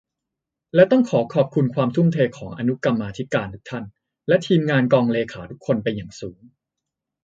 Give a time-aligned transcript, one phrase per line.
[0.75, 3.83] และต้องขอขอบคุณความทุ่มเทของอนุกรรมาธิการทุกท่าน
[4.27, 6.39] และ ทีมงานกองเลขาทุกคนเป็นอย่างสูง